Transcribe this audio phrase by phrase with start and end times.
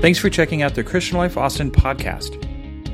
[0.00, 2.38] Thanks for checking out the Christian Life Austin podcast.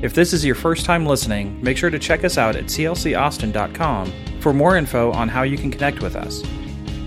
[0.02, 4.12] If this is your first time listening, make sure to check us out at clcaustin.com
[4.40, 6.42] for more info on how you can connect with us.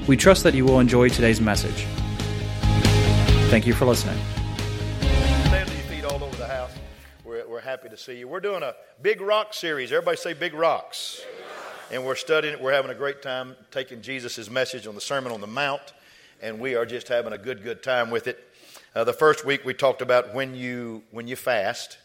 [0.08, 1.86] We trust that you will enjoy today's message.
[3.50, 4.18] Thank you for listening.
[5.02, 6.72] Stand your feet all over the house.
[7.26, 8.30] We're, we're happy to see you.
[8.30, 9.92] We're doing a Big Rock series.
[9.92, 11.22] Everybody say Big Rocks.
[11.92, 12.62] And we're studying it.
[12.62, 15.92] We're having a great time taking Jesus' message on the Sermon on the Mount.
[16.42, 18.46] And we are just having a good, good time with it.
[19.00, 22.00] Uh, the first week we talked about when you, when you fast.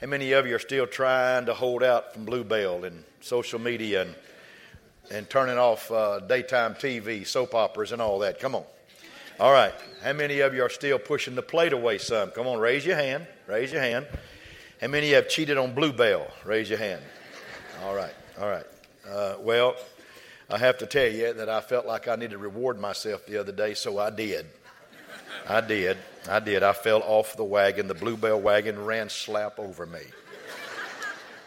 [0.00, 4.02] How many of you are still trying to hold out from Bluebell and social media
[4.02, 4.14] and,
[5.12, 8.40] and turning off uh, daytime TV, soap operas, and all that?
[8.40, 8.64] Come on.
[9.38, 9.72] All right.
[10.02, 12.32] How many of you are still pushing the plate away some?
[12.32, 13.24] Come on, raise your hand.
[13.46, 14.08] Raise your hand.
[14.80, 16.26] How many have cheated on Bluebell?
[16.44, 17.02] Raise your hand.
[17.84, 18.14] All right.
[18.40, 18.66] All right.
[19.08, 19.76] Uh, well,
[20.50, 23.36] I have to tell you that I felt like I needed to reward myself the
[23.36, 24.46] other day, so I did.
[25.48, 25.98] I did.
[26.28, 26.62] I did.
[26.62, 27.88] I fell off the wagon.
[27.88, 30.02] The Bluebell wagon ran slap over me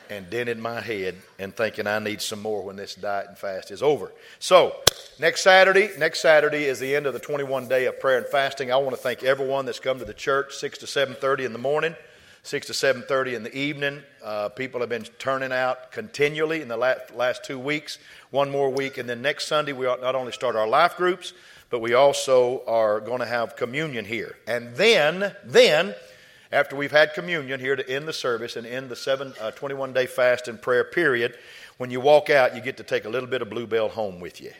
[0.10, 3.72] and dented my head and thinking I need some more when this diet and fast
[3.72, 4.12] is over.
[4.40, 4.76] So,
[5.20, 8.72] next Saturday, next Saturday is the end of the 21 day of prayer and fasting.
[8.72, 11.60] I want to thank everyone that's come to the church 6 to 7:30 in the
[11.60, 11.96] morning,
[12.44, 14.04] 6 to 7:30 in the evening.
[14.24, 17.98] Uh, people have been turning out continually in the last, last two weeks.
[18.32, 21.34] One more week, and then next Sunday we ought not only start our life groups,
[21.76, 24.38] but we also are going to have communion here.
[24.48, 25.94] And then, then,
[26.50, 29.92] after we've had communion here to end the service and end the seven, uh, 21
[29.92, 31.38] day fast and prayer period,
[31.76, 34.40] when you walk out, you get to take a little bit of Bluebell home with
[34.40, 34.54] you.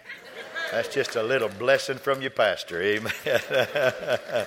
[0.74, 2.82] That's just a little blessing from your pastor.
[2.82, 3.14] Amen.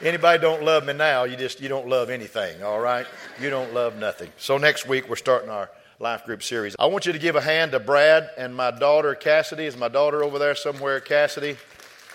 [0.00, 3.04] Anybody don't love me now, you just you don't love anything, all right?
[3.38, 4.32] You don't love nothing.
[4.38, 6.74] So next week we're starting our life group series.
[6.78, 9.66] I want you to give a hand to Brad and my daughter Cassidy.
[9.66, 11.58] Is my daughter over there somewhere, Cassidy?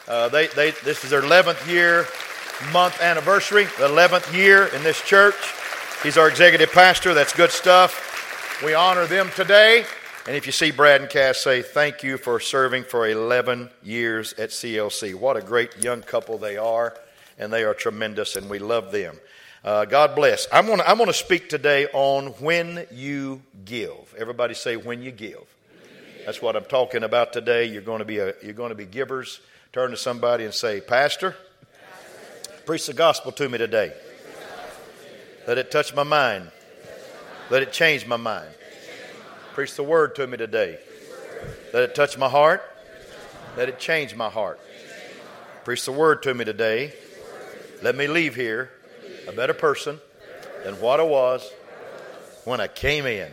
[0.07, 2.05] Uh, they, they, this is their 11th year,
[2.71, 5.35] month anniversary, the 11th year in this church.
[6.03, 7.13] He's our executive pastor.
[7.15, 8.61] That's good stuff.
[8.63, 9.85] We honor them today.
[10.27, 14.33] And if you see Brad and Cass, say thank you for serving for 11 years
[14.33, 15.15] at CLC.
[15.15, 16.95] What a great young couple they are,
[17.39, 19.19] and they are tremendous, and we love them.
[19.63, 20.47] Uh, God bless.
[20.51, 24.13] I'm going to I'm gonna speak today on when you give.
[24.15, 25.43] Everybody say when you give.
[26.25, 27.65] That's what I'm talking about today.
[27.65, 29.39] You're going to be you're going to be givers.
[29.75, 31.35] Turn to somebody and say, Pastor,
[32.65, 33.91] preach the gospel to me today.
[35.49, 36.49] Let it touch my mind.
[37.49, 38.47] Let it change my mind.
[39.53, 40.79] Preach the word to me today.
[41.73, 42.63] Let it touch my heart.
[43.57, 44.61] Let it change my heart.
[45.65, 46.93] Preach the word to me today.
[47.81, 48.71] Let me leave here
[49.27, 49.99] a better person
[50.63, 51.51] than what I was
[52.45, 53.29] when I came in.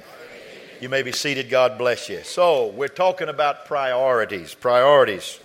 [0.81, 1.49] You may be seated.
[1.51, 2.25] God bless you.
[2.25, 4.55] So, we're talking about priorities.
[4.55, 5.39] Priorities.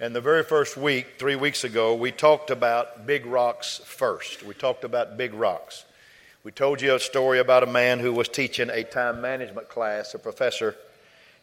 [0.00, 4.44] And the very first week, three weeks ago, we talked about big rocks first.
[4.44, 5.84] We talked about big rocks.
[6.44, 10.14] We told you a story about a man who was teaching a time management class,
[10.14, 10.76] a professor,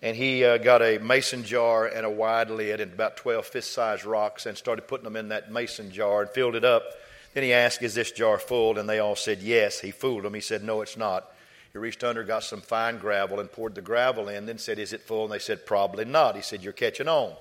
[0.01, 3.73] and he uh, got a mason jar and a wide lid and about 12 fist
[3.73, 6.85] sized rocks and started putting them in that mason jar and filled it up.
[7.33, 8.79] Then he asked, Is this jar full?
[8.79, 9.81] And they all said yes.
[9.81, 10.33] He fooled them.
[10.33, 11.29] He said, No, it's not.
[11.73, 14.94] He reached under, got some fine gravel, and poured the gravel in, then said, Is
[14.94, 15.25] it full?
[15.25, 16.38] And they said, Probably not.
[16.38, 17.33] He said, You're catching on.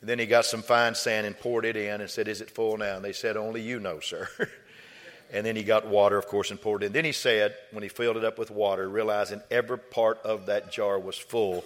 [0.00, 2.50] And then he got some fine sand and poured it in and said, Is it
[2.50, 2.96] full now?
[2.96, 4.28] And they said, Only you know, sir.
[5.32, 6.92] and then he got water, of course, and poured it in.
[6.92, 10.72] Then he said, when he filled it up with water, realizing every part of that
[10.72, 11.64] jar was full,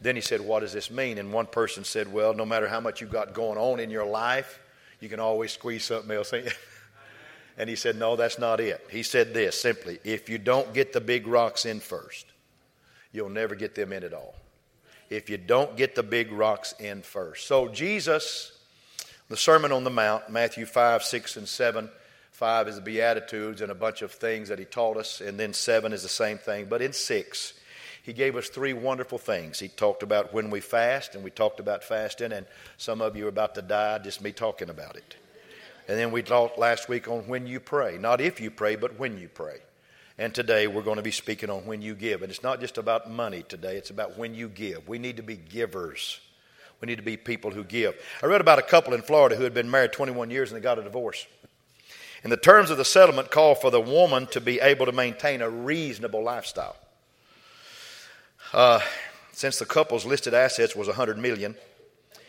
[0.00, 1.18] then he said, What does this mean?
[1.18, 4.06] And one person said, Well, no matter how much you've got going on in your
[4.06, 4.60] life,
[4.98, 6.48] you can always squeeze something else in.
[7.56, 8.84] and he said, No, that's not it.
[8.90, 12.26] He said this simply if you don't get the big rocks in first,
[13.12, 14.34] you'll never get them in at all
[15.10, 17.46] if you don't get the big rocks in first.
[17.46, 18.52] So, Jesus,
[19.28, 21.90] the Sermon on the Mount, Matthew 5, 6, and 7.
[22.30, 25.52] 5 is the Beatitudes and a bunch of things that he taught us, and then
[25.52, 26.66] 7 is the same thing.
[26.70, 27.52] But in 6,
[28.02, 29.58] he gave us three wonderful things.
[29.58, 32.46] He talked about when we fast, and we talked about fasting, and
[32.78, 35.16] some of you are about to die just me talking about it.
[35.86, 37.98] And then we talked last week on when you pray.
[37.98, 39.58] Not if you pray, but when you pray.
[40.20, 42.20] And today we're going to be speaking on when you give.
[42.20, 44.86] And it's not just about money today, it's about when you give.
[44.86, 46.20] We need to be givers.
[46.82, 47.94] We need to be people who give.
[48.22, 50.62] I read about a couple in Florida who had been married 21 years and they
[50.62, 51.26] got a divorce.
[52.22, 55.40] And the terms of the settlement call for the woman to be able to maintain
[55.40, 56.76] a reasonable lifestyle.
[58.52, 58.80] Uh,
[59.32, 61.54] since the couple's listed assets was 100 million,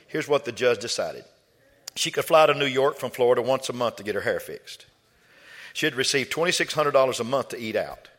[0.08, 1.26] here's what the judge decided.
[1.96, 4.40] She could fly to New York from Florida once a month to get her hair
[4.40, 4.86] fixed.
[5.74, 8.10] She'd receive $2,600 a month to eat out.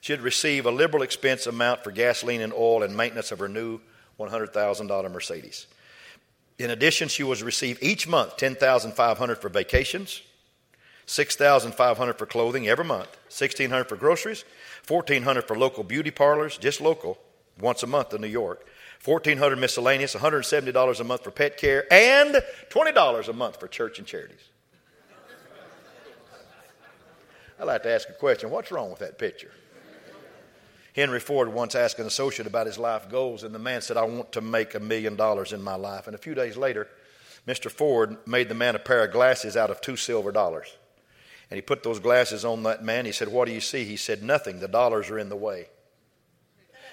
[0.00, 3.80] She'd receive a liberal expense amount for gasoline and oil and maintenance of her new
[4.18, 5.66] $100,000 Mercedes.
[6.58, 10.22] In addition, she was to receive each month $10,500 for vacations.
[11.06, 14.44] 6500 for clothing every month, 1600 for groceries,
[14.88, 17.18] 1400 for local beauty parlors, just local,
[17.60, 18.66] once a month in New York,
[19.04, 24.06] 1400 miscellaneous, $170 a month for pet care, and $20 a month for church and
[24.06, 24.51] charities.
[27.62, 28.50] I'd like to ask a question.
[28.50, 29.52] What's wrong with that picture?
[30.96, 34.02] Henry Ford once asked an associate about his life goals, and the man said, I
[34.02, 36.08] want to make a million dollars in my life.
[36.08, 36.88] And a few days later,
[37.46, 37.70] Mr.
[37.70, 40.76] Ford made the man a pair of glasses out of two silver dollars.
[41.50, 43.06] And he put those glasses on that man.
[43.06, 43.84] He said, What do you see?
[43.84, 44.58] He said, Nothing.
[44.58, 45.68] The dollars are in the way.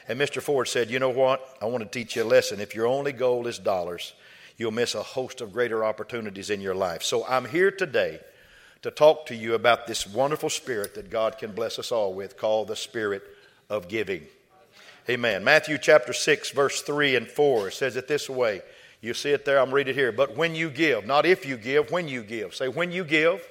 [0.08, 0.40] And Mr.
[0.40, 1.44] Ford said, You know what?
[1.60, 2.60] I want to teach you a lesson.
[2.60, 4.14] If your only goal is dollars,
[4.56, 7.02] you'll miss a host of greater opportunities in your life.
[7.02, 8.20] So I'm here today
[8.82, 12.38] to talk to you about this wonderful spirit that God can bless us all with
[12.38, 13.24] called the spirit
[13.70, 14.26] of giving.
[15.10, 15.44] Amen.
[15.44, 18.62] Matthew chapter 6, verse 3 and 4 says it this way.
[19.02, 20.12] You see it there, I'm reading it here.
[20.12, 22.54] But when you give, not if you give, when you give.
[22.54, 23.48] Say, when you give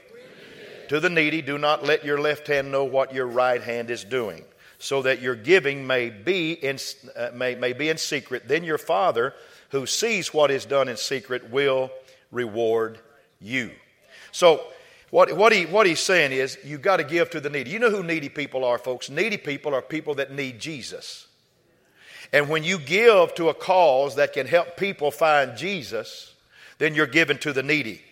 [0.89, 4.05] to the needy, do not let your left hand know what your right hand is
[4.05, 4.45] doing,
[4.79, 6.79] so that your giving may be in,
[7.17, 8.47] uh, may, may be in secret.
[8.47, 9.35] Then your Father,
[9.71, 11.91] who sees what is done in secret, will
[12.31, 12.99] reward
[13.41, 13.71] you.
[14.33, 14.63] So,
[15.11, 17.71] what, what, he, what he's saying is, you've got to give to the needy.
[17.71, 19.09] You know who needy people are, folks?
[19.09, 21.27] Needy people are people that need Jesus.
[22.33, 26.35] And when you give to a cause that can help people find Jesus,
[26.77, 28.03] then you're giving to the needy.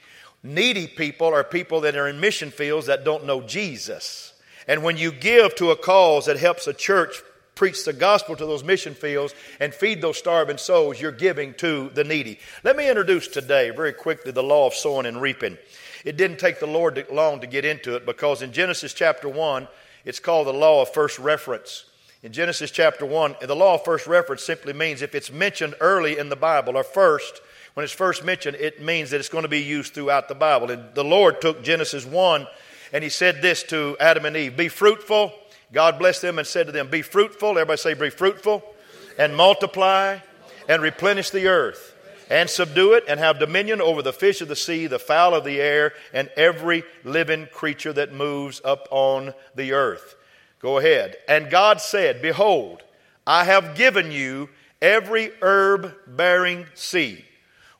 [0.42, 4.32] Needy people are people that are in mission fields that don't know Jesus.
[4.66, 7.22] And when you give to a cause that helps a church
[7.54, 11.90] preach the gospel to those mission fields and feed those starving souls, you're giving to
[11.90, 12.38] the needy.
[12.64, 15.58] Let me introduce today, very quickly, the law of sowing and reaping.
[16.06, 19.66] It didn't take the Lord long to get into it because in Genesis chapter 1,
[20.04, 21.84] it's called the law of first reference.
[22.22, 26.16] In Genesis chapter 1, the law of first reference simply means if it's mentioned early
[26.16, 27.40] in the Bible or first,
[27.74, 30.70] when it's first mentioned, it means that it's going to be used throughout the Bible.
[30.70, 32.46] And the Lord took Genesis 1
[32.92, 35.32] and he said this to Adam and Eve Be fruitful.
[35.72, 37.50] God blessed them and said to them, Be fruitful.
[37.50, 38.62] Everybody say, Be fruitful
[39.18, 40.18] and multiply
[40.68, 41.95] and replenish the earth
[42.30, 45.44] and subdue it and have dominion over the fish of the sea, the fowl of
[45.44, 50.16] the air, and every living creature that moves up on the earth.
[50.60, 51.16] Go ahead.
[51.28, 52.82] And God said, Behold,
[53.26, 54.48] I have given you
[54.80, 57.24] every herb bearing seed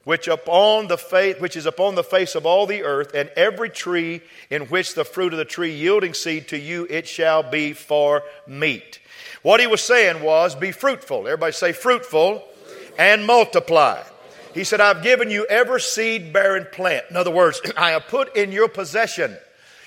[0.07, 3.69] which upon the face, which is upon the face of all the earth, and every
[3.69, 4.21] tree
[4.51, 8.23] in which the fruit of the tree yielding seed to you, it shall be for
[8.47, 9.01] meat.
[9.43, 11.27] What he was saying was, be fruitful.
[11.27, 12.45] Everybody say fruitful
[12.97, 14.01] and multiply.
[14.57, 17.05] He said, I've given you every seed bearing plant.
[17.11, 19.37] In other words, I have put in your possession.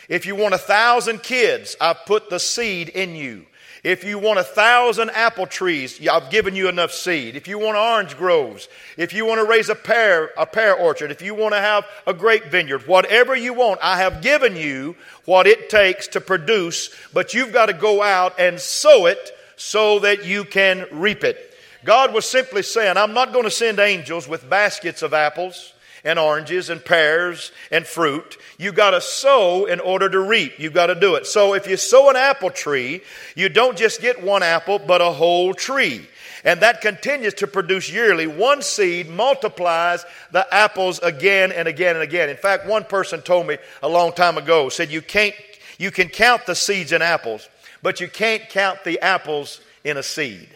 [0.08, 3.48] If you want a thousand kids, I've put the seed in you.
[3.84, 7.36] If you want a thousand apple trees, I've given you enough seed.
[7.36, 11.12] If you want orange groves, if you want to raise a pear, a pear orchard,
[11.12, 14.96] if you want to have a grape vineyard, whatever you want, I have given you
[15.26, 20.00] what it takes to produce, but you've got to go out and sow it so
[20.00, 21.49] that you can reap it.
[21.86, 25.74] God was simply saying, I'm not going to send angels with baskets of apples
[26.04, 28.38] and oranges and pears and fruit.
[28.58, 30.60] You got to sow in order to reap.
[30.60, 31.26] You've got to do it.
[31.26, 33.02] So if you sow an apple tree,
[33.36, 36.08] you don't just get one apple, but a whole tree.
[36.46, 38.28] And that continues to produce yearly.
[38.28, 42.30] One seed multiplies the apples again and again and again.
[42.30, 45.36] In fact, one person told me a long time ago, said you can't,
[45.78, 47.50] you can count the seeds in apples,
[47.82, 50.50] but you can't count the apples in a seed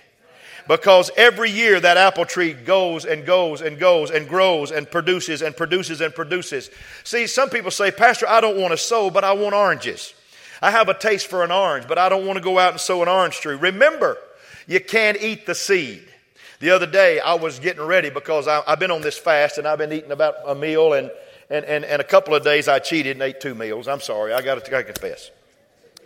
[0.67, 5.41] because every year that apple tree goes and goes and goes and grows and produces
[5.41, 6.69] and produces and produces.
[7.03, 10.13] See, some people say, Pastor, I don't want to sow, but I want oranges.
[10.61, 12.79] I have a taste for an orange, but I don't want to go out and
[12.79, 13.55] sow an orange tree.
[13.55, 14.17] Remember,
[14.67, 16.07] you can't eat the seed.
[16.59, 19.67] The other day, I was getting ready because I, have been on this fast and
[19.67, 21.11] I've been eating about a meal, and,
[21.49, 23.89] and, and, and a couple of days I cheated and ate two meals.
[23.89, 25.29] I'm sorry, I got to confess.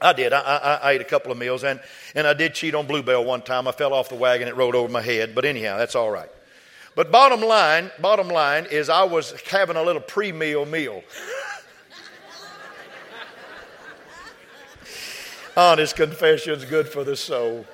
[0.02, 0.34] I did.
[0.34, 1.80] I, I, I, ate a couple of meals, and,
[2.16, 3.68] and I did cheat on Bluebell one time.
[3.68, 6.30] I fell off the wagon, it rolled over my head, but anyhow, that's all right.
[6.96, 11.04] But bottom line, bottom line is I was having a little pre-meal meal.
[15.58, 17.66] Honest confession's good for the soul.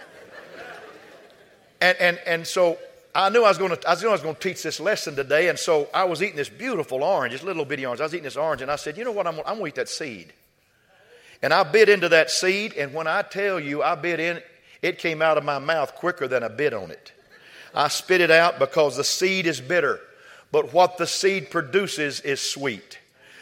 [1.82, 2.78] And, and, and so
[3.16, 5.16] I knew I was going to I knew I was going to teach this lesson
[5.16, 8.02] today, and so I was eating this beautiful orange, this little bitty orange.
[8.02, 9.28] I was eating this orange, and I said, you know what?
[9.28, 10.34] I'm, I'm going to eat that seed.
[11.44, 14.42] And I bit into that seed, and when I tell you I bit in,
[14.82, 17.12] it came out of my mouth quicker than I bit on it.
[17.76, 20.00] I spit it out because the seed is bitter,
[20.54, 22.98] but what the seed produces is sweet.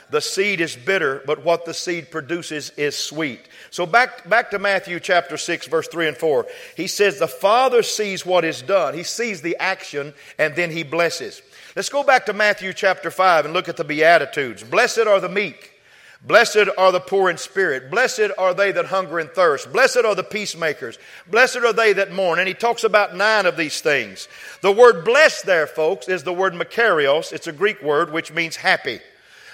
[0.09, 3.39] The seed is bitter, but what the seed produces is sweet.
[3.69, 6.47] So back, back to Matthew chapter 6, verse 3 and 4.
[6.75, 8.93] He says, The Father sees what is done.
[8.95, 11.41] He sees the action, and then he blesses.
[11.75, 14.63] Let's go back to Matthew chapter 5 and look at the Beatitudes.
[14.63, 15.70] Blessed are the meek
[16.23, 17.89] Blessed are the poor in spirit.
[17.89, 19.73] Blessed are they that hunger and thirst.
[19.73, 20.99] Blessed are the peacemakers.
[21.27, 22.37] Blessed are they that mourn.
[22.37, 24.27] And he talks about nine of these things.
[24.61, 27.33] The word blessed there, folks, is the word makarios.
[27.33, 28.99] It's a Greek word which means happy.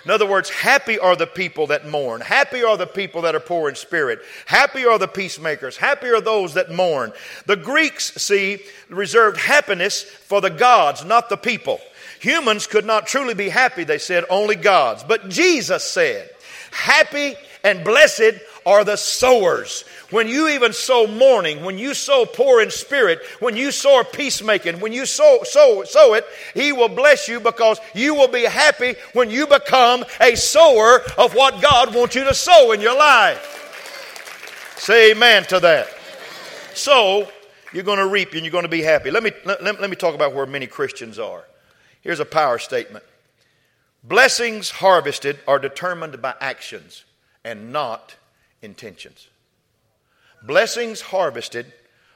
[0.03, 2.21] In other words, happy are the people that mourn.
[2.21, 4.19] Happy are the people that are poor in spirit.
[4.45, 5.75] Happy are the peacemakers.
[5.75, 7.11] Happy are those that mourn.
[7.45, 11.79] The Greeks, see, reserved happiness for the gods, not the people.
[12.19, 15.03] Humans could not truly be happy, they said, only gods.
[15.03, 16.29] But Jesus said,
[16.77, 19.83] Happy and blessed are the sowers.
[20.11, 24.79] When you even sow mourning, when you sow poor in spirit, when you sow peacemaking,
[24.79, 28.93] when you sow, sow, sow it, He will bless you because you will be happy
[29.13, 34.75] when you become a sower of what God wants you to sow in your life.
[34.77, 35.87] Say amen to that.
[36.75, 37.27] So,
[37.73, 39.09] you're going to reap and you're going to be happy.
[39.09, 41.43] Let me, let, let me talk about where many Christians are.
[42.01, 43.03] Here's a power statement
[44.07, 47.03] Blessings harvested are determined by actions
[47.43, 48.15] and not
[48.61, 49.27] intentions.
[50.41, 51.73] Blessings harvested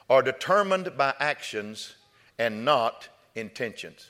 [0.10, 1.94] are determined by actions
[2.40, 4.10] and not intentions.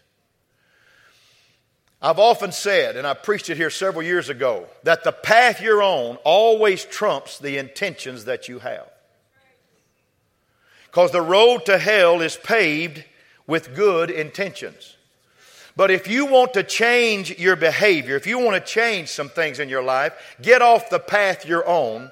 [2.04, 5.82] I've often said, and I preached it here several years ago, that the path you're
[5.82, 8.90] on always trumps the intentions that you have.
[10.86, 13.04] Because the road to hell is paved
[13.48, 14.98] with good intentions.
[15.75, 19.60] But if you want to change your behavior, if you want to change some things
[19.60, 22.12] in your life, get off the path you're on.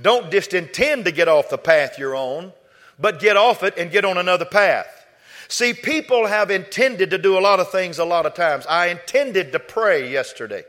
[0.00, 2.52] Don't just intend to get off the path you're on,
[2.98, 4.86] but get off it and get on another path.
[5.48, 8.66] See, people have intended to do a lot of things a lot of times.
[8.66, 10.64] I intended to pray yesterday.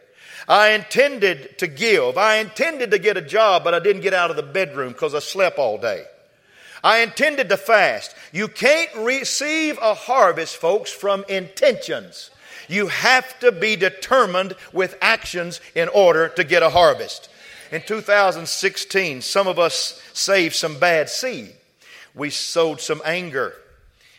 [0.47, 2.17] I intended to give.
[2.17, 5.13] I intended to get a job, but I didn't get out of the bedroom because
[5.13, 6.05] I slept all day.
[6.83, 8.15] I intended to fast.
[8.31, 12.31] You can't receive a harvest, folks, from intentions.
[12.67, 17.29] You have to be determined with actions in order to get a harvest.
[17.71, 21.53] In 2016, some of us saved some bad seed.
[22.15, 23.53] We sowed some anger.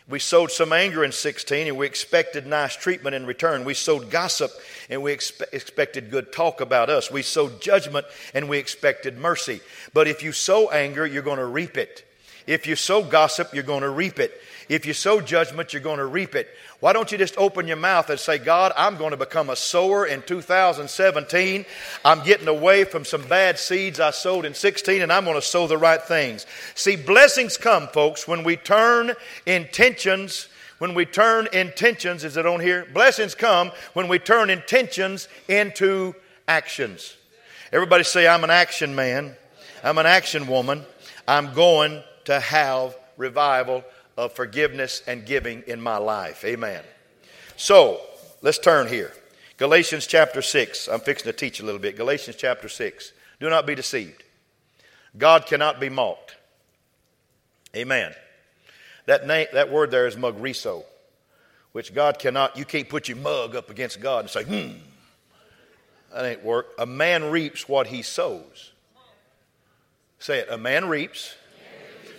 [0.09, 3.65] We sowed some anger in 16 and we expected nice treatment in return.
[3.65, 4.51] We sowed gossip
[4.91, 7.11] and we expe- expected good talk about us.
[7.11, 9.61] We sowed judgment and we expected mercy.
[9.95, 12.05] But if you sow anger, you're going to reap it.
[12.47, 14.41] If you sow gossip, you're going to reap it.
[14.69, 16.49] If you sow judgment, you're going to reap it.
[16.81, 19.57] Why don't you just open your mouth and say, God, I'm going to become a
[19.57, 21.65] sower in 2017.
[22.05, 25.43] I'm getting away from some bad seeds I sowed in 16 and I'm going to
[25.43, 26.47] sow the right things.
[26.75, 29.13] See, blessings come, folks, when we turn
[29.47, 30.49] intentions
[30.83, 32.89] when we turn intentions, is it on here?
[32.93, 36.13] Blessings come when we turn intentions into
[36.49, 37.17] actions.
[37.73, 39.37] Everybody say, I'm an action man.
[39.85, 40.83] I'm an action woman.
[41.29, 43.85] I'm going to have revival
[44.17, 46.45] of forgiveness and giving in my life.
[46.45, 46.83] Amen.
[47.57, 48.01] So,
[48.41, 49.13] let's turn here.
[49.57, 50.89] Galatians chapter 6.
[50.89, 51.97] I'm fixing to teach a little bit.
[51.97, 53.13] Galatians chapter 6.
[53.41, 54.23] Do not be deceived.
[55.17, 56.37] God cannot be mocked.
[57.77, 58.15] Amen.
[59.07, 60.85] That, name, that word there is mugriso,
[61.73, 64.79] which God cannot, you can't put your mug up against God and say, hmm,
[66.13, 66.73] that ain't work.
[66.79, 68.73] A man reaps what he sows.
[70.19, 70.49] Say it.
[70.51, 71.35] A man reaps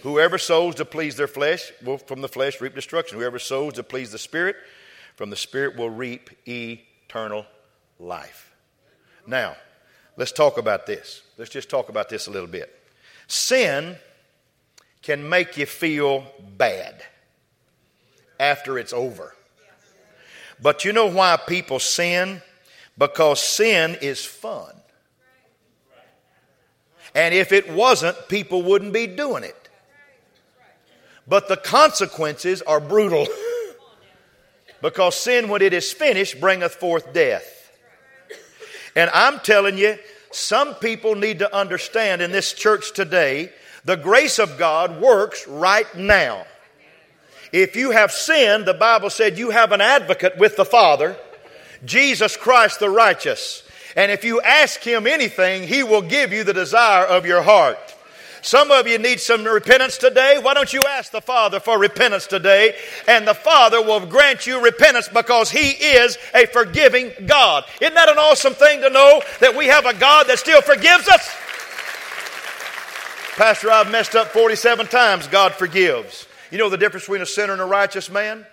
[0.04, 3.18] Whoever sows to please their flesh will from the flesh reap destruction.
[3.18, 4.58] Whoever sows to please the Spirit
[5.16, 7.46] from the Spirit will reap eternal
[8.00, 8.54] life.
[9.26, 9.56] Now,
[10.18, 11.22] let's talk about this.
[11.38, 12.78] Let's just talk about this a little bit.
[13.28, 13.96] Sin
[15.02, 16.26] can make you feel
[16.58, 17.02] bad
[18.38, 19.34] after it's over.
[20.62, 22.42] But you know why people sin?
[22.98, 24.74] Because sin is fun.
[27.16, 29.63] And if it wasn't, people wouldn't be doing it.
[31.28, 33.28] But the consequences are brutal.
[34.82, 37.72] because sin, when it is finished, bringeth forth death.
[38.96, 39.98] And I'm telling you,
[40.32, 43.52] some people need to understand in this church today
[43.86, 46.46] the grace of God works right now.
[47.52, 51.16] If you have sinned, the Bible said you have an advocate with the Father,
[51.86, 53.64] Jesus Christ the righteous.
[53.96, 57.78] And if you ask Him anything, He will give you the desire of your heart.
[58.44, 60.38] Some of you need some repentance today.
[60.40, 62.76] Why don't you ask the Father for repentance today?
[63.08, 67.64] And the Father will grant you repentance because He is a forgiving God.
[67.80, 71.08] Isn't that an awesome thing to know that we have a God that still forgives
[71.08, 71.26] us?
[73.38, 75.28] Pastor, I've messed up 47 times.
[75.28, 76.28] God forgives.
[76.52, 78.46] You know the difference between a sinner and a righteous man?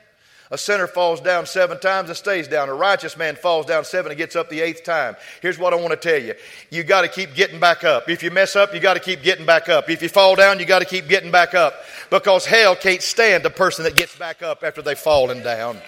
[0.53, 2.69] A sinner falls down seven times and stays down.
[2.69, 5.15] A righteous man falls down seven and gets up the eighth time.
[5.41, 6.35] Here's what I want to tell you.
[6.71, 8.09] You got to keep getting back up.
[8.09, 9.89] If you mess up, you got to keep getting back up.
[9.89, 11.75] If you fall down, you got to keep getting back up.
[12.11, 15.79] Because hell can't stand a person that gets back up after they've fallen down.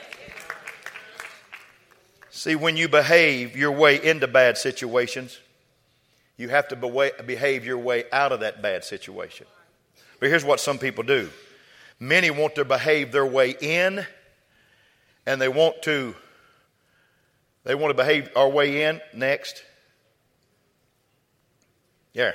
[2.30, 5.40] See, when you behave your way into bad situations,
[6.36, 9.46] You have to behave your way out of that bad situation.
[10.18, 11.30] But here's what some people do
[12.00, 14.04] many want to behave their way in,
[15.26, 16.14] and they want to.
[17.64, 19.62] They want to behave our way in next.
[22.12, 22.32] Yeah.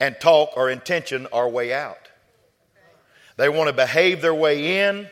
[0.00, 2.08] And talk or intention our way out.
[3.36, 5.08] They want to behave their way in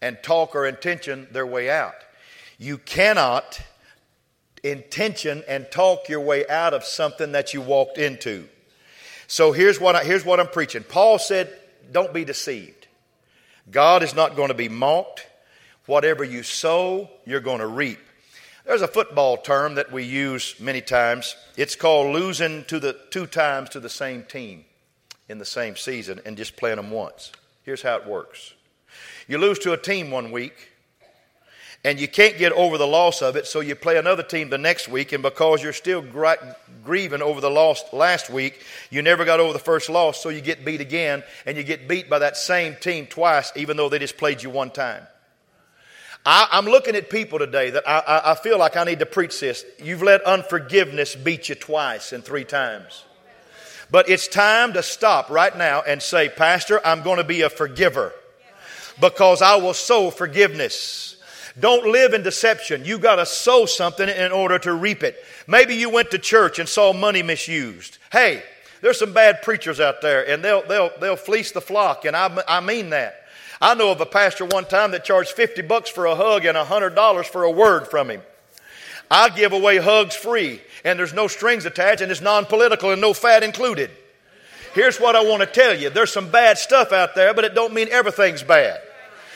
[0.00, 1.94] and talk or intention their way out.
[2.58, 3.60] You cannot
[4.62, 8.48] intention and talk your way out of something that you walked into.
[9.26, 10.84] So here's what, I, here's what I'm preaching.
[10.84, 11.52] Paul said,
[11.90, 12.86] Don't be deceived.
[13.70, 15.26] God is not going to be mocked.
[15.86, 17.98] Whatever you sow, you're going to reap.
[18.64, 21.34] There's a football term that we use many times.
[21.56, 24.64] It's called losing to the two times to the same team
[25.28, 27.32] in the same season and just playing them once.
[27.64, 28.54] Here's how it works.
[29.26, 30.68] You lose to a team one week,
[31.84, 34.58] and you can't get over the loss of it, so you play another team the
[34.58, 36.04] next week, and because you're still
[36.84, 40.40] grieving over the loss last week, you never got over the first loss, so you
[40.40, 43.98] get beat again, and you get beat by that same team twice, even though they
[43.98, 45.04] just played you one time.
[46.24, 49.06] I, am looking at people today that I, I, I feel like I need to
[49.06, 49.64] preach this.
[49.82, 53.04] You've let unforgiveness beat you twice and three times.
[53.90, 57.50] But it's time to stop right now and say, Pastor, I'm going to be a
[57.50, 58.12] forgiver
[59.00, 61.16] because I will sow forgiveness.
[61.58, 62.84] Don't live in deception.
[62.84, 65.22] You got to sow something in order to reap it.
[65.46, 67.98] Maybe you went to church and saw money misused.
[68.10, 68.42] Hey,
[68.80, 72.42] there's some bad preachers out there and they'll, they'll, they'll fleece the flock, and I,
[72.48, 73.21] I mean that.
[73.62, 76.58] I know of a pastor one time that charged 50 bucks for a hug and
[76.58, 78.20] $100 for a word from him.
[79.08, 83.00] I give away hugs free, and there's no strings attached, and it's non political and
[83.00, 83.90] no fat included.
[84.74, 87.54] Here's what I want to tell you there's some bad stuff out there, but it
[87.54, 88.80] don't mean everything's bad.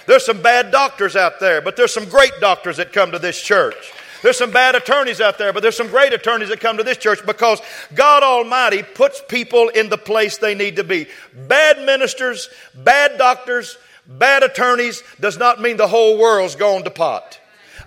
[0.08, 3.40] There's some bad doctors out there, but there's some great doctors that come to this
[3.40, 3.92] church.
[4.22, 6.96] There's some bad attorneys out there, but there's some great attorneys that come to this
[6.96, 7.60] church because
[7.94, 11.06] God Almighty puts people in the place they need to be.
[11.46, 17.40] Bad ministers, bad doctors, bad attorneys does not mean the whole world's gone to pot.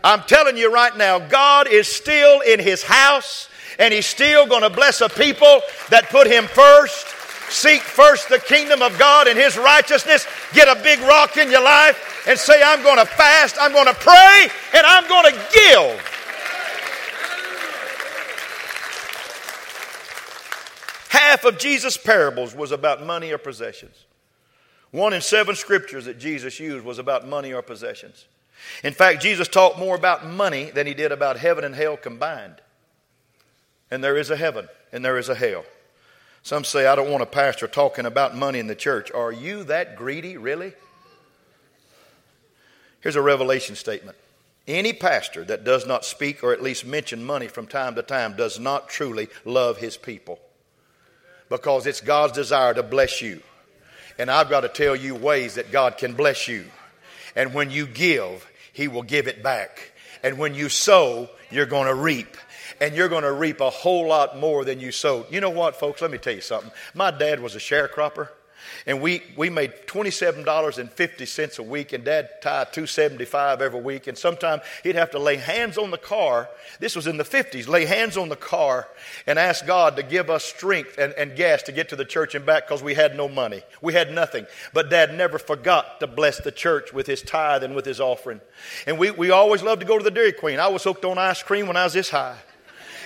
[0.03, 4.63] I'm telling you right now, God is still in His house and He's still going
[4.63, 7.07] to bless a people that put Him first
[7.49, 10.27] Seek first the kingdom of God and His righteousness.
[10.53, 13.87] Get a big rock in your life and say, I'm going to fast, I'm going
[13.87, 16.05] to pray, and I'm going to give.
[21.09, 24.05] Half of Jesus' parables was about money or possessions.
[24.91, 28.25] One in seven scriptures that Jesus used was about money or possessions.
[28.83, 32.55] In fact, Jesus talked more about money than he did about heaven and hell combined.
[33.91, 35.63] And there is a heaven and there is a hell.
[36.41, 39.11] Some say, I don't want a pastor talking about money in the church.
[39.11, 40.73] Are you that greedy, really?
[43.01, 44.17] Here's a revelation statement.
[44.67, 48.35] Any pastor that does not speak or at least mention money from time to time
[48.35, 50.39] does not truly love his people.
[51.49, 53.41] Because it's God's desire to bless you.
[54.19, 56.65] And I've got to tell you ways that God can bless you.
[57.35, 59.93] And when you give, He will give it back.
[60.21, 62.37] And when you sow, you're going to reap
[62.81, 65.31] and you're going to reap a whole lot more than you sowed.
[65.31, 66.01] You know what, folks?
[66.01, 66.71] Let me tell you something.
[66.93, 68.29] My dad was a sharecropper.
[68.85, 74.07] And we, we made $27.50 a week, and Dad tied 275 every week.
[74.07, 76.49] And sometimes he'd have to lay hands on the car.
[76.79, 77.67] This was in the 50s.
[77.67, 78.87] Lay hands on the car
[79.27, 82.35] and ask God to give us strength and, and gas to get to the church
[82.35, 83.61] and back because we had no money.
[83.81, 84.45] We had nothing.
[84.73, 88.41] But Dad never forgot to bless the church with his tithe and with his offering.
[88.87, 90.59] And we, we always loved to go to the Dairy Queen.
[90.59, 92.37] I was hooked on ice cream when I was this high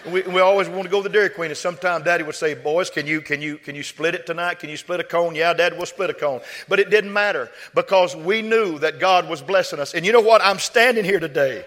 [0.05, 2.53] we, we always want to go to the Dairy Queen, and sometimes Daddy would say,
[2.53, 4.59] "Boys, can you can you can you split it tonight?
[4.59, 6.41] Can you split a cone?" Yeah, Dad, we'll split a cone.
[6.67, 9.93] But it didn't matter because we knew that God was blessing us.
[9.93, 10.41] And you know what?
[10.43, 11.65] I'm standing here today.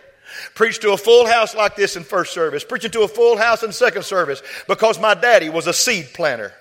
[0.54, 3.62] Preached to a full house like this in first service, preaching to a full house
[3.62, 6.52] in second service because my daddy was a seed planter.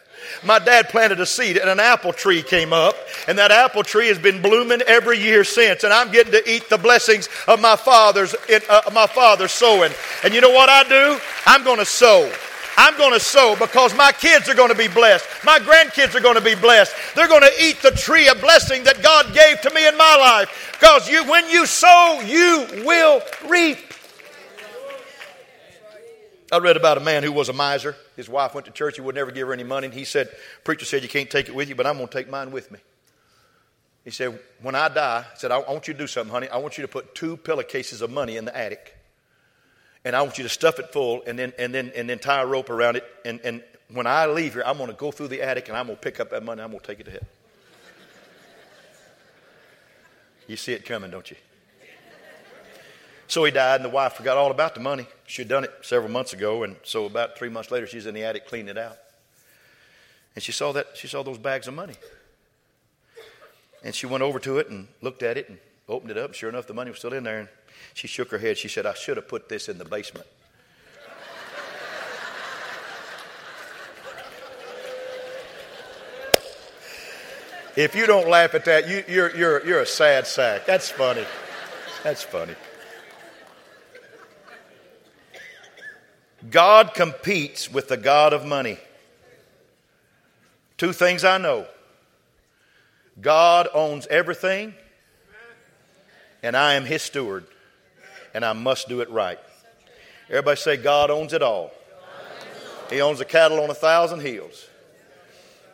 [0.43, 2.95] My dad planted a seed and an apple tree came up,
[3.27, 5.83] and that apple tree has been blooming every year since.
[5.83, 8.35] And I'm getting to eat the blessings of my father's,
[8.69, 9.91] uh, my father's sowing.
[10.23, 11.19] And you know what I do?
[11.45, 12.31] I'm going to sow.
[12.77, 15.25] I'm going to sow because my kids are going to be blessed.
[15.45, 16.93] My grandkids are going to be blessed.
[17.15, 20.15] They're going to eat the tree of blessing that God gave to me in my
[20.17, 20.73] life.
[20.73, 23.77] Because you, when you sow, you will reap.
[26.55, 27.97] I read about a man who was a miser.
[28.15, 28.95] His wife went to church.
[28.95, 29.87] He would never give her any money.
[29.87, 30.29] And he said,
[30.63, 32.71] Preacher said, You can't take it with you, but I'm going to take mine with
[32.71, 32.79] me.
[34.05, 36.47] He said, When I die, I said, I want you to do something, honey.
[36.47, 38.95] I want you to put two pillowcases of money in the attic.
[40.05, 42.41] And I want you to stuff it full and then, and then, and then tie
[42.41, 43.03] a rope around it.
[43.25, 45.87] And, and when I leave here, I'm going to go through the attic and I'm
[45.87, 46.61] going to pick up that money.
[46.61, 47.27] I'm going to take it to heaven.
[50.47, 51.37] You see it coming, don't you?
[53.27, 55.07] So he died, and the wife forgot all about the money.
[55.25, 58.13] She had done it several months ago, and so about three months later, she's in
[58.13, 58.97] the attic cleaning it out.
[60.35, 61.95] And she saw that she saw those bags of money.
[63.83, 66.33] And she went over to it and looked at it and opened it up.
[66.33, 67.39] Sure enough, the money was still in there.
[67.39, 67.49] And
[67.93, 68.57] she shook her head.
[68.57, 70.27] She said, I should have put this in the basement.
[77.75, 80.65] If you don't laugh at that, you, you're, you're, you're a sad sack.
[80.65, 81.25] That's funny.
[82.03, 82.55] That's funny.
[86.49, 88.77] God competes with the God of money.
[90.77, 91.65] Two things I know
[93.21, 94.73] God owns everything,
[96.43, 97.45] and I am his steward,
[98.34, 99.39] and I must do it right.
[100.29, 101.71] Everybody say, God owns it all.
[102.89, 104.67] He owns the cattle on a thousand hills.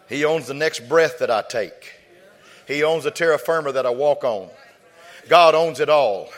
[0.08, 1.94] He owns the next breath that I take.
[2.68, 4.50] He owns the terra firma that I walk on.
[5.28, 6.30] God owns it all.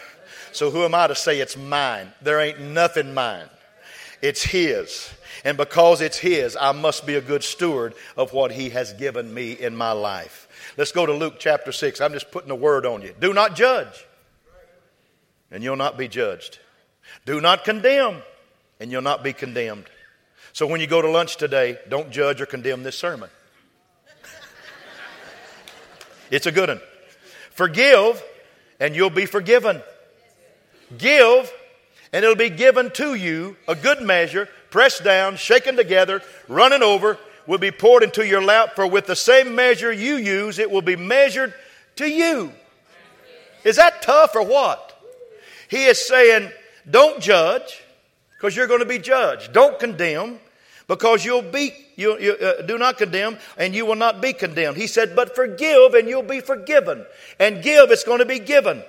[0.52, 2.14] So who am I to say it's mine?
[2.22, 3.50] There ain't nothing mine.
[4.24, 5.14] It's His.
[5.44, 9.34] And because it's His, I must be a good steward of what He has given
[9.34, 10.48] me in my life.
[10.78, 12.00] Let's go to Luke chapter 6.
[12.00, 13.14] I'm just putting a word on you.
[13.20, 14.06] Do not judge,
[15.52, 16.60] and you'll not be judged.
[17.26, 18.22] Do not condemn,
[18.80, 19.88] and you'll not be condemned.
[20.54, 23.30] So when you go to lunch today, don't judge or condemn this sermon.
[26.32, 26.82] It's a good one.
[27.52, 28.24] Forgive,
[28.80, 29.84] and you'll be forgiven.
[30.98, 31.52] Give,
[32.14, 37.18] and it'll be given to you a good measure, pressed down, shaken together, running over,
[37.48, 38.76] will be poured into your lap.
[38.76, 41.54] For with the same measure you use, it will be measured
[41.98, 42.54] to you.
[43.64, 44.92] Is that tough or what?
[45.68, 46.52] He is saying,
[46.90, 47.82] don't judge,
[48.38, 49.52] because you're going to be judged.
[49.52, 50.40] Don't condemn,
[50.88, 54.78] because you'll be, you, you uh, do not condemn and you will not be condemned.
[54.78, 57.06] He said, but forgive and you'll be forgiven.
[57.40, 58.84] And give, it's going to be given.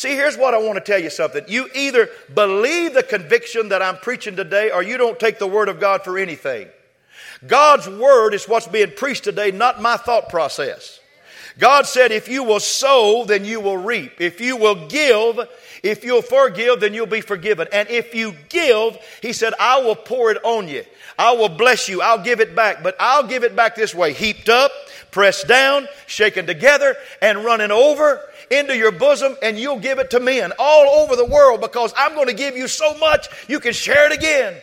[0.00, 1.44] See, here's what I want to tell you something.
[1.46, 5.68] You either believe the conviction that I'm preaching today or you don't take the Word
[5.68, 6.68] of God for anything.
[7.46, 11.00] God's Word is what's being preached today, not my thought process.
[11.58, 14.22] God said, if you will sow, then you will reap.
[14.22, 15.38] If you will give,
[15.82, 17.68] if you'll forgive, then you'll be forgiven.
[17.70, 20.82] And if you give, He said, I will pour it on you.
[21.18, 22.00] I will bless you.
[22.00, 22.82] I'll give it back.
[22.82, 24.72] But I'll give it back this way heaped up,
[25.10, 28.20] pressed down, shaken together, and running over
[28.50, 32.14] into your bosom, and you'll give it to men all over the world because I'm
[32.14, 34.56] going to give you so much you can share it again.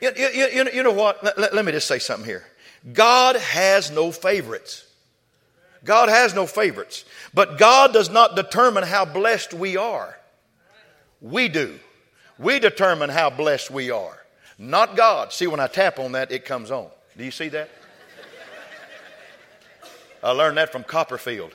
[0.00, 1.22] You, you, you, you know what?
[1.22, 2.44] Let, let me just say something here.
[2.92, 4.84] God has no favorites.
[5.84, 7.04] God has no favorites.
[7.32, 10.18] But God does not determine how blessed we are.
[11.20, 11.78] We do.
[12.38, 14.18] We determine how blessed we are,
[14.58, 15.32] not God.
[15.32, 16.88] See, when I tap on that, it comes on.
[17.16, 17.70] Do you see that?
[20.22, 21.52] I learned that from Copperfield.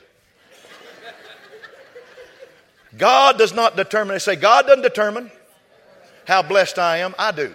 [2.96, 4.14] God does not determine.
[4.14, 5.30] They say, God doesn't determine
[6.26, 7.14] how blessed I am.
[7.18, 7.54] I do.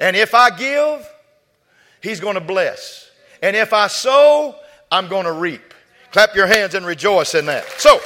[0.00, 1.08] And if I give,
[2.02, 3.10] He's going to bless.
[3.42, 4.54] And if I sow,
[4.90, 5.74] I'm going to reap.
[6.12, 7.68] Clap your hands and rejoice in that.
[7.78, 8.00] So,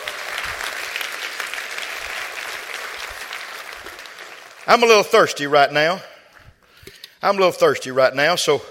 [4.66, 6.00] I'm a little thirsty right now.
[7.22, 8.62] I'm a little thirsty right now, so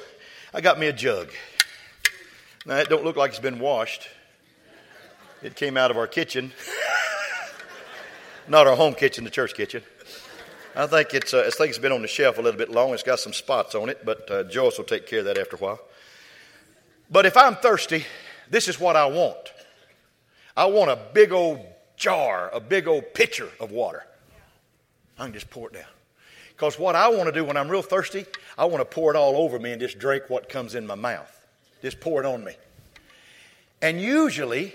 [0.54, 1.30] I got me a jug.
[2.66, 4.08] Now, it don't look like it's been washed.
[5.42, 6.52] It came out of our kitchen.
[8.48, 9.82] Not our home kitchen, the church kitchen.
[10.76, 12.94] I think it's, uh, I think it's been on the shelf a little bit long.
[12.94, 15.56] It's got some spots on it, but uh, Joyce will take care of that after
[15.56, 15.80] a while.
[17.10, 18.06] But if I'm thirsty,
[18.50, 19.54] this is what I want.
[20.56, 24.04] I want a big old jar, a big old pitcher of water.
[25.18, 25.84] I can just pour it down.
[26.50, 28.26] Because what I want to do when I'm real thirsty,
[28.58, 30.96] I want to pour it all over me and just drink what comes in my
[30.96, 31.39] mouth.
[31.82, 32.54] Just pour it on me.
[33.82, 34.74] And usually,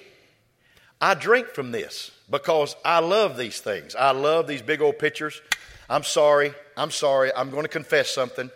[1.01, 3.95] I drink from this because I love these things.
[3.95, 5.41] I love these big old pitchers.
[5.89, 6.55] I'm sorry.
[6.77, 7.31] I'm sorry.
[7.35, 8.51] I'm going to confess something.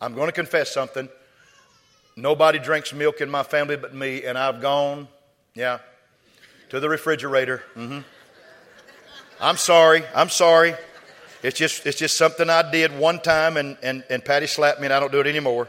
[0.00, 1.08] I'm going to confess something.
[2.16, 5.08] Nobody drinks milk in my family but me, and I've gone,
[5.54, 5.78] yeah,
[6.70, 7.62] to the refrigerator.
[7.76, 8.00] Mm-hmm.
[9.40, 10.02] I'm sorry.
[10.14, 10.74] I'm sorry.
[11.42, 14.86] It's just, it's just something I did one time, and, and, and Patty slapped me,
[14.86, 15.68] and I don't do it anymore.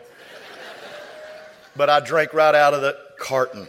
[1.75, 3.67] But I drank right out of the carton.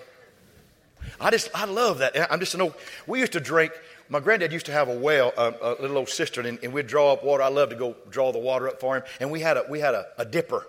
[1.20, 2.32] I just, I love that.
[2.32, 2.74] I'm just an old,
[3.06, 3.72] we used to drink,
[4.08, 6.86] my granddad used to have a well, a, a little old cistern, and, and, we'd
[6.86, 7.42] draw up water.
[7.42, 9.04] I loved to go draw the water up for him.
[9.20, 10.66] And we had a, we had a, a dipper.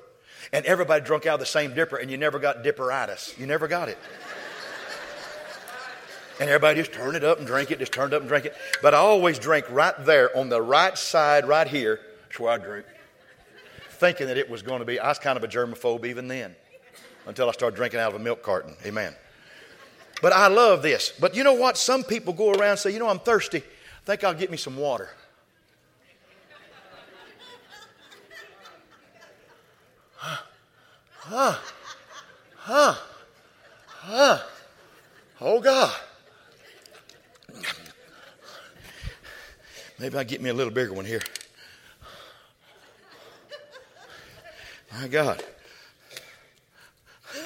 [0.52, 3.38] And everybody drunk out of the same dipper, and you never got dipperitis.
[3.38, 3.98] You never got it.
[6.40, 8.56] And everybody just turned it up and drank it, just turned up and drank it.
[8.82, 12.00] But I always drank right there on the right side, right here.
[12.24, 12.86] That's where I drank,
[13.90, 16.56] Thinking that it was going to be, I was kind of a germaphobe even then
[17.26, 18.76] until I started drinking out of a milk carton.
[18.86, 19.16] Amen.
[20.22, 21.12] But I love this.
[21.20, 21.78] But you know what?
[21.78, 23.60] Some people go around and say, you know, I'm thirsty.
[23.60, 25.10] I think I'll get me some water.
[30.16, 30.38] Huh.
[31.12, 31.56] Huh.
[32.56, 32.96] Huh.
[33.88, 34.40] Huh.
[35.42, 35.94] Oh, God.
[40.00, 41.22] Maybe I'll get me a little bigger one here.
[44.94, 45.44] My God.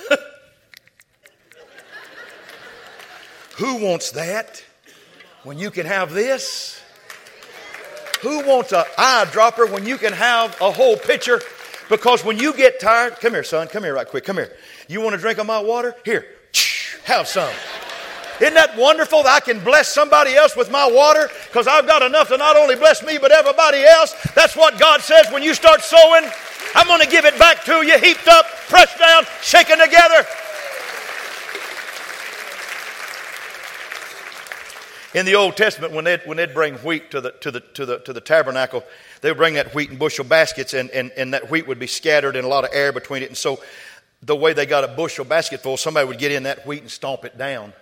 [3.58, 4.64] Who wants that
[5.44, 6.80] when you can have this?
[8.22, 11.42] Who wants an eyedropper when you can have a whole pitcher?
[11.90, 14.56] Because when you get tired, come here, son, come here right quick, come here.
[14.88, 15.96] You want to drink of my water?
[16.04, 16.26] Here,
[17.06, 17.54] have some.
[18.40, 21.28] Isn't that wonderful that I can bless somebody else with my water?
[21.48, 24.14] Because I've got enough to not only bless me, but everybody else.
[24.36, 26.30] That's what God says when you start sowing.
[26.76, 30.26] I'm going to give it back to you, heaped up, pressed down, shaken together.
[35.14, 37.86] In the Old Testament, when they'd, when they'd bring wheat to the, to, the, to,
[37.86, 38.84] the, to the tabernacle,
[39.22, 41.88] they would bring that wheat in bushel baskets, and, and, and that wheat would be
[41.88, 43.30] scattered and a lot of air between it.
[43.30, 43.60] And so,
[44.22, 46.92] the way they got a bushel basket full, somebody would get in that wheat and
[46.92, 47.74] stomp it down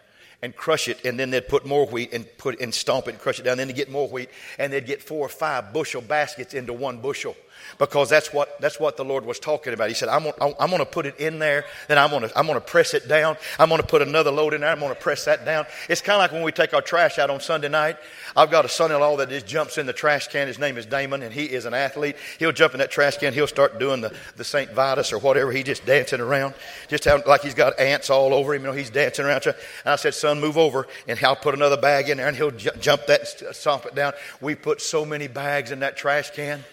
[0.42, 3.20] and crush it, and then they'd put more wheat and put and stomp it and
[3.20, 3.58] crush it down.
[3.58, 7.02] Then they'd get more wheat, and they'd get four or five bushel baskets into one
[7.02, 7.36] bushel
[7.78, 9.90] because that's what, that's what the Lord was talking about.
[9.90, 12.38] He said, I'm going I'm going to put it in there, then I'm going to
[12.38, 13.38] I'm to press it down.
[13.60, 14.70] I'm going to put another load in there.
[14.70, 15.66] I'm going to press that down.
[15.90, 17.98] It's kind of like when we take our trash out on Sunday night.
[18.36, 20.48] I've got a son in law that just jumps in the trash can.
[20.48, 22.16] His name is Damon, and he is an athlete.
[22.40, 23.34] He'll jump in that trash can.
[23.34, 24.72] He'll start doing the, the St.
[24.72, 25.52] Vitus or whatever.
[25.52, 26.56] He's just dancing around,
[26.88, 28.64] just like he's got ants all over him.
[28.64, 29.46] You know, he's dancing around.
[29.46, 32.52] And I said, Son, move over, and I'll put another bag in there, and he'll
[32.52, 34.14] j- jump that and stomp it down.
[34.42, 36.64] We put so many bags in that trash can.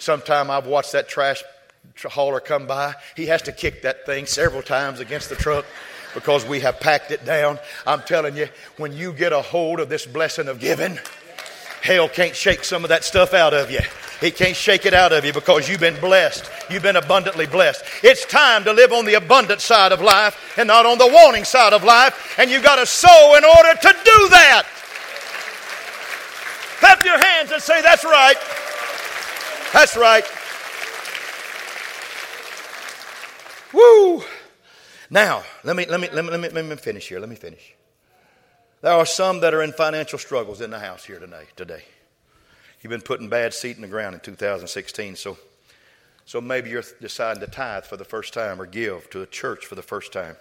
[0.00, 1.44] Sometime I've watched that trash
[2.08, 2.94] hauler come by.
[3.16, 5.66] He has to kick that thing several times against the truck
[6.14, 7.58] because we have packed it down.
[7.86, 10.98] I'm telling you, when you get a hold of this blessing of giving,
[11.82, 13.80] hell can't shake some of that stuff out of you.
[14.22, 16.50] He can't shake it out of you because you've been blessed.
[16.70, 17.84] You've been abundantly blessed.
[18.02, 21.44] It's time to live on the abundant side of life and not on the wanting
[21.44, 22.38] side of life.
[22.38, 24.64] And you've got to sow in order to do that.
[26.80, 28.36] Clap your hands and say, That's right.
[29.72, 30.24] That's right.
[33.72, 34.22] Woo!
[35.10, 37.20] Now, let me, let, me, let, me, let, me, let me finish here.
[37.20, 37.74] Let me finish.
[38.82, 41.44] There are some that are in financial struggles in the house here today.
[41.54, 41.84] today.
[42.80, 45.36] You've been putting bad seed in the ground in 2016, so,
[46.24, 49.66] so maybe you're deciding to tithe for the first time or give to a church
[49.66, 50.36] for the first time.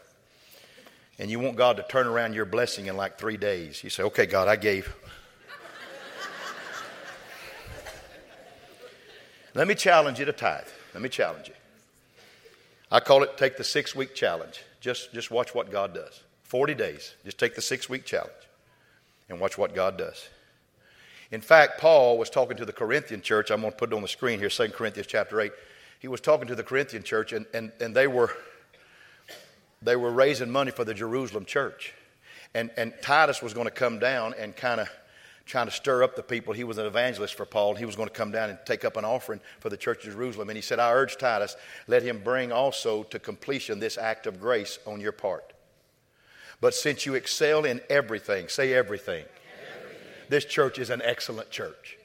[1.18, 3.84] And you want God to turn around your blessing in like three days.
[3.84, 4.96] You say, okay, God, I gave.
[9.60, 10.70] Let me challenge you to tithe.
[10.94, 11.54] Let me challenge you.
[12.90, 14.64] I call it take the six week challenge.
[14.80, 16.24] Just, just watch what God does.
[16.44, 17.14] 40 days.
[17.26, 18.32] Just take the six week challenge
[19.28, 20.30] and watch what God does.
[21.30, 23.52] In fact, Paul was talking to the Corinthian church.
[23.52, 25.52] I'm going to put it on the screen here, 2 Corinthians chapter 8.
[26.00, 28.34] He was talking to the Corinthian church, and, and, and they, were,
[29.82, 31.94] they were raising money for the Jerusalem church.
[32.54, 34.90] And, and Titus was going to come down and kind of
[35.50, 36.54] trying to stir up the people.
[36.54, 38.86] He was an evangelist for Paul, and he was going to come down and take
[38.86, 40.50] up an offering for the church of Jerusalem.
[40.50, 41.58] And he said, I urge Titus,
[41.88, 45.54] let him bring also to completion this act of grace on your part.
[46.62, 49.26] But since you excel in everything, say everything.
[49.26, 49.98] everything.
[50.30, 51.98] This church is an excellent church.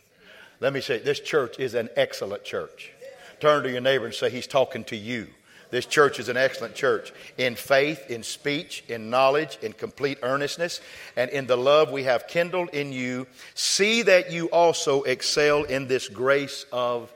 [0.60, 2.92] Let me say, this church is an excellent church.
[3.40, 5.28] Turn to your neighbor and say, He's talking to you.
[5.70, 10.80] This church is an excellent church in faith, in speech, in knowledge, in complete earnestness,
[11.16, 13.26] and in the love we have kindled in you.
[13.54, 17.12] See that you also excel in this grace of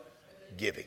[0.57, 0.87] giving.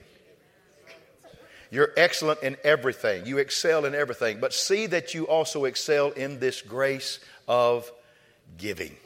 [1.72, 3.26] You're excellent in everything.
[3.26, 4.42] You excel in everything.
[4.42, 7.90] But see that you also excel in this grace of
[8.58, 8.98] giving.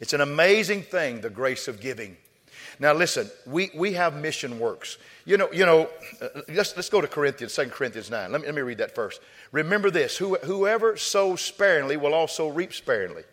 [0.00, 2.16] It's an amazing thing, the grace of giving.
[2.78, 4.98] Now, listen, we, we have mission works.
[5.24, 5.88] You know, you know
[6.20, 8.32] uh, let's, let's go to Corinthians, 2 Corinthians 9.
[8.32, 9.20] Let me, let me read that first.
[9.52, 13.24] Remember this Who, whoever sows sparingly will also reap sparingly.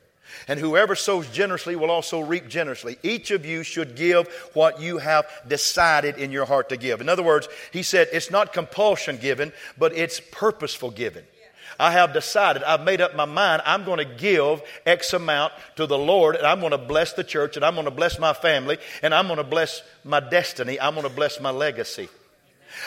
[0.47, 2.97] And whoever sows generously will also reap generously.
[3.03, 7.01] Each of you should give what you have decided in your heart to give.
[7.01, 11.23] In other words, he said it's not compulsion given, but it's purposeful giving.
[11.79, 15.87] I have decided, I've made up my mind, I'm going to give X amount to
[15.87, 18.33] the Lord, and I'm going to bless the church, and I'm going to bless my
[18.33, 22.09] family, and I'm going to bless my destiny, I'm going to bless my legacy.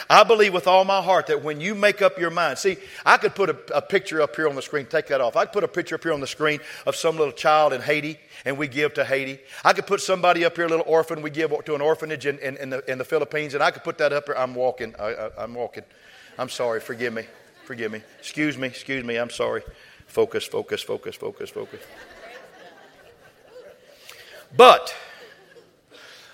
[0.09, 3.17] I believe with all my heart that when you make up your mind, see, I
[3.17, 5.35] could put a, a, picture up here on the screen, take that off.
[5.35, 7.81] I could put a picture up here on the screen of some little child in
[7.81, 9.39] Haiti, and we give to Haiti.
[9.63, 12.39] I could put somebody up here, a little orphan, we give to an orphanage in,
[12.39, 14.35] in, in, the, in the, Philippines, and I could put that up here.
[14.35, 14.95] I'm walking.
[14.99, 15.83] I, I, I'm walking.
[16.37, 17.25] I'm sorry, forgive me.
[17.65, 18.01] Forgive me.
[18.19, 18.67] Excuse me.
[18.67, 19.15] Excuse me.
[19.15, 19.63] I'm sorry.
[20.07, 21.79] Focus, focus, focus, focus, focus.
[24.55, 24.95] But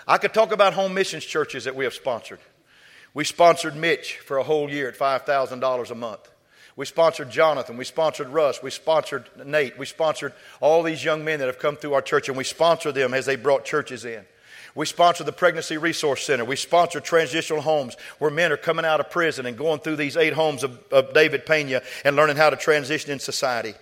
[0.07, 2.39] I could talk about home missions churches that we have sponsored.
[3.13, 6.31] We sponsored Mitch for a whole year at $5,000 a month.
[6.75, 7.77] We sponsored Jonathan.
[7.77, 8.63] We sponsored Russ.
[8.63, 9.77] We sponsored Nate.
[9.77, 12.91] We sponsored all these young men that have come through our church, and we sponsor
[12.91, 14.25] them as they brought churches in.
[14.75, 16.45] We sponsor the Pregnancy Resource Center.
[16.45, 20.17] We sponsor transitional homes where men are coming out of prison and going through these
[20.17, 23.73] eight homes of, of David Pena and learning how to transition in society.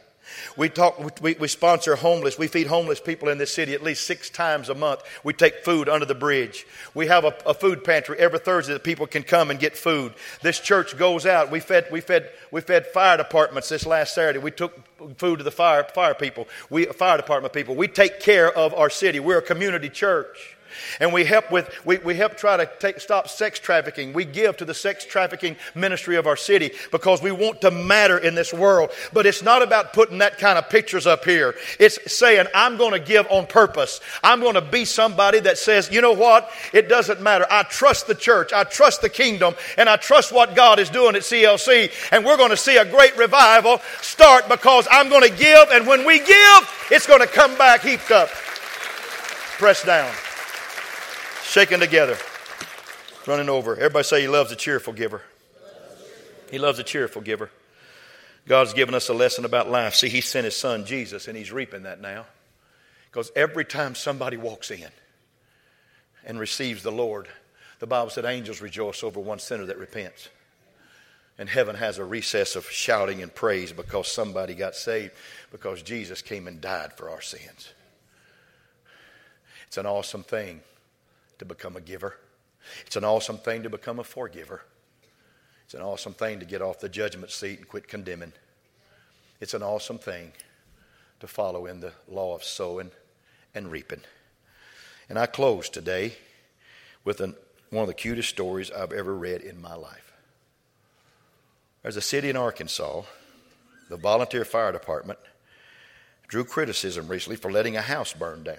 [0.55, 2.37] We talk, we, we sponsor homeless.
[2.37, 5.01] We feed homeless people in this city at least six times a month.
[5.23, 6.65] We take food under the bridge.
[6.93, 10.13] We have a, a, food pantry every Thursday that people can come and get food.
[10.41, 11.51] This church goes out.
[11.51, 14.39] We fed, we fed, we fed fire departments this last Saturday.
[14.39, 14.77] We took
[15.17, 16.47] food to the fire, fire people.
[16.69, 17.75] We, fire department people.
[17.75, 19.19] We take care of our city.
[19.19, 20.56] We're a community church.
[20.99, 24.13] And we help with, we, we help try to take, stop sex trafficking.
[24.13, 28.17] We give to the sex trafficking ministry of our city because we want to matter
[28.17, 28.91] in this world.
[29.13, 31.55] But it's not about putting that kind of pictures up here.
[31.79, 33.99] It's saying, I'm going to give on purpose.
[34.23, 36.49] I'm going to be somebody that says, you know what?
[36.73, 37.45] It doesn't matter.
[37.49, 38.53] I trust the church.
[38.53, 41.91] I trust the kingdom and I trust what God is doing at CLC.
[42.11, 45.69] And we're going to see a great revival start because I'm going to give.
[45.71, 48.29] And when we give, it's going to come back heaped up,
[49.57, 50.11] pressed down
[51.47, 52.17] shaken together,
[53.25, 53.75] running over.
[53.75, 55.21] Everybody say he loves a cheerful giver.
[56.51, 57.49] He loves a cheerful giver.
[58.47, 59.95] God's given us a lesson about life.
[59.95, 62.25] See, He sent His Son Jesus, and He's reaping that now.
[63.09, 64.87] Because every time somebody walks in
[66.25, 67.27] and receives the Lord,
[67.79, 70.29] the Bible said angels rejoice over one sinner that repents.
[71.37, 75.13] And heaven has a recess of shouting and praise because somebody got saved,
[75.51, 77.69] because Jesus came and died for our sins.
[79.67, 80.61] It's an awesome thing
[81.39, 82.17] to become a giver.
[82.85, 84.61] It's an awesome thing to become a forgiver.
[85.65, 88.33] It's an awesome thing to get off the judgment seat and quit condemning.
[89.39, 90.31] It's an awesome thing
[91.19, 92.91] to follow in the law of sowing
[93.53, 94.01] and reaping.
[95.09, 96.13] And I close today
[97.03, 97.35] with an,
[97.69, 100.13] one of the cutest stories I've ever read in my life.
[101.81, 103.03] There's a city in Arkansas,
[103.89, 105.19] the volunteer fire department
[106.27, 108.57] drew criticism recently for letting a house burn down.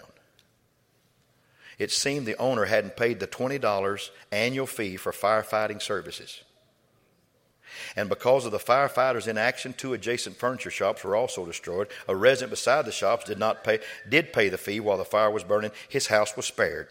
[1.78, 6.42] It seemed the owner hadn't paid the $20 annual fee for firefighting services.
[7.94, 11.88] And because of the firefighters' inaction, two adjacent furniture shops were also destroyed.
[12.08, 15.30] A resident beside the shops did not pay did pay the fee while the fire
[15.30, 15.70] was burning.
[15.88, 16.88] His house was spared.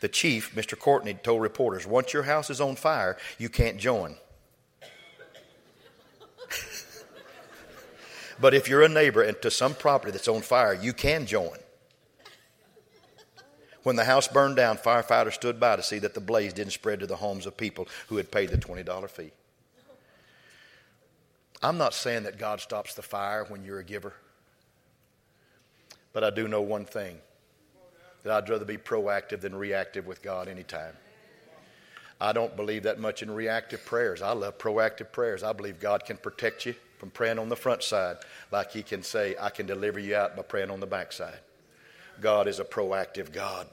[0.00, 0.78] The chief, Mr.
[0.78, 4.16] Courtney, told reporters, "Once your house is on fire, you can't join."
[8.40, 11.56] but if you're a neighbor and to some property that's on fire, you can join.
[13.86, 16.98] When the house burned down, firefighters stood by to see that the blaze didn't spread
[16.98, 19.30] to the homes of people who had paid the $20 fee.
[21.62, 24.12] I'm not saying that God stops the fire when you're a giver,
[26.12, 27.18] but I do know one thing
[28.24, 30.94] that I'd rather be proactive than reactive with God anytime.
[32.20, 34.20] I don't believe that much in reactive prayers.
[34.20, 35.44] I love proactive prayers.
[35.44, 38.16] I believe God can protect you from praying on the front side,
[38.50, 41.38] like He can say, I can deliver you out by praying on the back side.
[42.20, 43.66] God is a proactive God.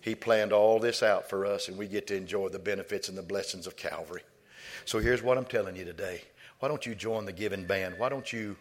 [0.00, 3.18] He planned all this out for us, and we get to enjoy the benefits and
[3.18, 4.22] the blessings of Calvary.
[4.84, 6.22] So here's what I'm telling you today.
[6.60, 7.98] Why don't you join the giving band?
[7.98, 8.56] Why don't you?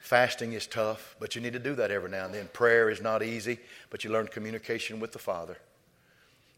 [0.00, 2.48] Fasting is tough, but you need to do that every now and then.
[2.52, 5.56] Prayer is not easy, but you learn communication with the Father.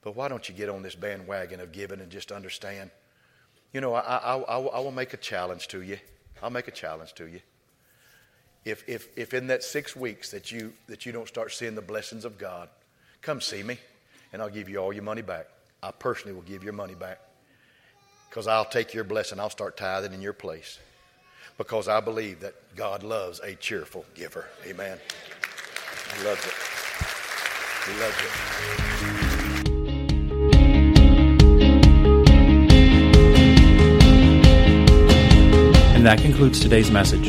[0.03, 2.91] But why don't you get on this bandwagon of giving and just understand?
[3.73, 5.99] You know, I, I, I, I will make a challenge to you.
[6.43, 7.41] I'll make a challenge to you
[8.67, 11.81] if, if, if in that six weeks that you, that you don't start seeing the
[11.81, 12.69] blessings of God,
[13.23, 13.79] come see me
[14.33, 15.47] and I'll give you all your money back.
[15.85, 17.21] I personally will give your money back
[18.29, 19.39] because I'll take your blessing.
[19.39, 20.81] I'll start tithing in your place
[21.59, 24.47] because I believe that God loves a cheerful giver.
[24.67, 24.99] Amen.
[26.19, 26.53] He loves it.
[27.87, 28.31] He loves it.
[35.95, 37.29] And that concludes today's message